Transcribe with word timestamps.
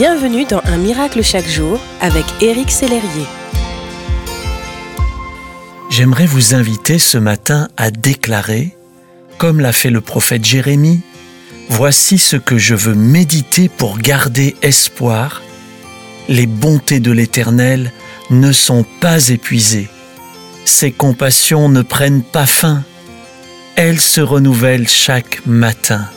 Bienvenue 0.00 0.46
dans 0.46 0.62
Un 0.64 0.78
miracle 0.78 1.22
chaque 1.22 1.46
jour 1.46 1.78
avec 2.00 2.24
Éric 2.40 2.70
Sellerier. 2.70 3.26
J'aimerais 5.90 6.24
vous 6.24 6.54
inviter 6.54 6.98
ce 6.98 7.18
matin 7.18 7.68
à 7.76 7.90
déclarer, 7.90 8.74
comme 9.36 9.60
l'a 9.60 9.74
fait 9.74 9.90
le 9.90 10.00
prophète 10.00 10.42
Jérémie, 10.42 11.02
Voici 11.68 12.16
ce 12.16 12.36
que 12.36 12.56
je 12.56 12.74
veux 12.74 12.94
méditer 12.94 13.68
pour 13.68 13.98
garder 13.98 14.56
espoir. 14.62 15.42
Les 16.30 16.46
bontés 16.46 17.00
de 17.00 17.12
l'Éternel 17.12 17.92
ne 18.30 18.52
sont 18.52 18.86
pas 19.02 19.28
épuisées. 19.28 19.90
Ses 20.64 20.92
compassions 20.92 21.68
ne 21.68 21.82
prennent 21.82 22.22
pas 22.22 22.46
fin. 22.46 22.84
Elles 23.76 24.00
se 24.00 24.22
renouvellent 24.22 24.88
chaque 24.88 25.44
matin. 25.44 26.08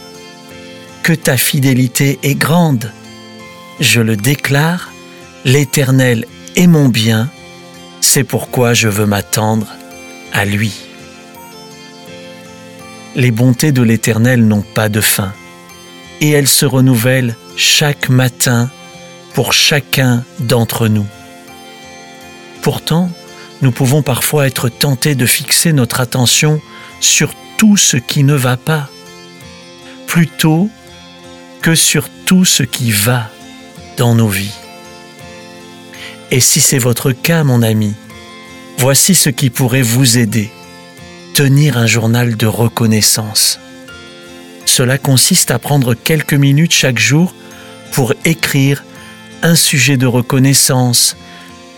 Que 1.03 1.11
ta 1.11 1.35
fidélité 1.35 2.17
est 2.23 2.35
grande. 2.35 2.89
Je 3.79 4.01
le 4.01 4.15
déclare, 4.15 4.91
l'Éternel 5.45 6.25
est 6.55 6.67
mon 6.67 6.89
bien, 6.89 7.29
c'est 8.01 8.23
pourquoi 8.23 8.73
je 8.73 8.87
veux 8.87 9.07
m'attendre 9.07 9.67
à 10.31 10.45
lui. 10.45 10.73
Les 13.15 13.31
bontés 13.31 13.71
de 13.71 13.81
l'Éternel 13.81 14.45
n'ont 14.45 14.61
pas 14.61 14.89
de 14.89 15.01
fin 15.01 15.33
et 16.21 16.29
elle 16.29 16.47
se 16.47 16.65
renouvelle 16.65 17.35
chaque 17.55 18.09
matin 18.09 18.69
pour 19.33 19.53
chacun 19.53 20.23
d'entre 20.39 20.87
nous. 20.87 21.07
Pourtant, 22.61 23.09
nous 23.63 23.71
pouvons 23.71 24.03
parfois 24.03 24.45
être 24.45 24.69
tentés 24.69 25.15
de 25.15 25.25
fixer 25.25 25.73
notre 25.73 25.99
attention 25.99 26.61
sur 26.99 27.33
tout 27.57 27.77
ce 27.77 27.97
qui 27.97 28.23
ne 28.23 28.35
va 28.35 28.55
pas, 28.55 28.87
plutôt 30.05 30.69
que 31.61 31.73
sur 31.73 32.07
tout 32.25 32.45
ce 32.45 32.61
qui 32.63 32.91
va 32.91 33.29
dans 33.97 34.15
nos 34.15 34.27
vies. 34.27 34.53
Et 36.31 36.39
si 36.39 36.61
c'est 36.61 36.79
votre 36.79 37.11
cas, 37.11 37.43
mon 37.43 37.61
ami, 37.61 37.93
voici 38.77 39.15
ce 39.15 39.29
qui 39.29 39.49
pourrait 39.49 39.81
vous 39.81 40.17
aider. 40.17 40.51
Tenir 41.33 41.77
un 41.77 41.87
journal 41.87 42.35
de 42.35 42.47
reconnaissance. 42.47 43.59
Cela 44.65 44.97
consiste 44.97 45.51
à 45.51 45.59
prendre 45.59 45.93
quelques 45.93 46.33
minutes 46.33 46.73
chaque 46.73 46.99
jour 46.99 47.33
pour 47.91 48.13
écrire 48.25 48.83
un 49.43 49.55
sujet 49.55 49.97
de 49.97 50.07
reconnaissance, 50.07 51.15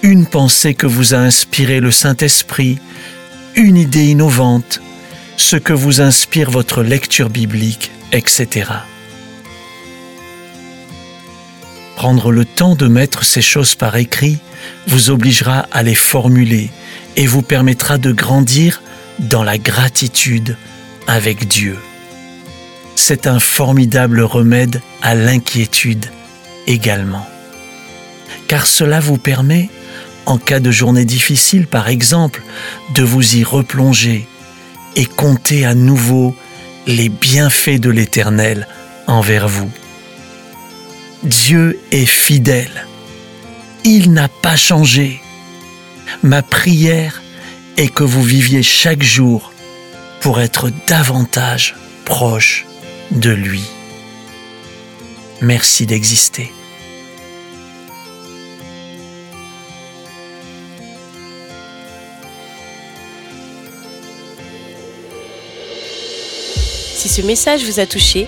une 0.02 0.26
pensée 0.26 0.74
que 0.74 0.88
vous 0.88 1.14
a 1.14 1.18
inspiré 1.18 1.80
le 1.80 1.92
Saint-Esprit, 1.92 2.80
une 3.56 3.76
idée 3.76 4.06
innovante, 4.06 4.82
ce 5.36 5.56
que 5.56 5.74
vous 5.74 6.00
inspire 6.00 6.52
votre 6.52 6.84
lecture 6.84 7.30
biblique, 7.30 7.92
etc. 8.12 8.72
Prendre 12.06 12.32
le 12.32 12.46
temps 12.46 12.76
de 12.76 12.88
mettre 12.88 13.26
ces 13.26 13.42
choses 13.42 13.74
par 13.74 13.96
écrit 13.96 14.38
vous 14.86 15.10
obligera 15.10 15.66
à 15.72 15.82
les 15.82 15.96
formuler 15.96 16.70
et 17.16 17.26
vous 17.26 17.42
permettra 17.42 17.98
de 17.98 18.12
grandir 18.12 18.84
dans 19.18 19.42
la 19.42 19.58
gratitude 19.58 20.56
avec 21.08 21.48
Dieu 21.48 21.80
c'est 22.96 23.26
un 23.26 23.40
formidable 23.40 24.22
remède 24.22 24.82
à 25.02 25.16
l'inquiétude 25.16 26.06
également. 26.68 27.26
Car 28.48 28.68
cela 28.68 29.00
vous 29.00 29.18
permet, 29.18 29.72
en 30.28 30.38
cas 30.38 30.60
de 30.60 30.70
journée 30.70 31.06
difficile 31.06 31.66
par 31.66 31.88
exemple, 31.88 32.44
de 32.94 33.02
vous 33.02 33.36
y 33.36 33.44
replonger 33.44 34.28
et 34.96 35.06
compter 35.06 35.66
à 35.66 35.74
nouveau 35.74 36.36
les 36.86 37.10
bienfaits 37.10 37.80
de 37.80 37.90
l'Éternel 37.90 38.68
envers 39.08 39.48
vous. 39.48 39.72
Dieu 41.26 41.80
est 41.92 42.06
fidèle. 42.06 42.86
Il 43.84 44.14
n'a 44.14 44.28
pas 44.28 44.56
changé. 44.56 45.22
Ma 46.22 46.44
prière 46.44 47.24
est 47.78 47.92
que 47.92 48.04
vous 48.04 48.22
viviez 48.22 48.62
chaque 48.62 49.02
jour 49.02 49.52
pour 50.22 50.40
être 50.40 50.72
davantage 50.88 51.76
proche 52.06 52.66
de 53.10 53.32
lui. 53.32 53.64
Merci 55.42 55.88
d'exister. 55.88 56.54
Si 66.96 67.10
ce 67.10 67.22
message 67.24 67.64
vous 67.64 67.80
a 67.80 67.88
touché, 67.88 68.28